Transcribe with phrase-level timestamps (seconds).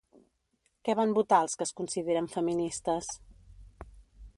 [0.87, 3.13] Què van votar els que es consideren feministes?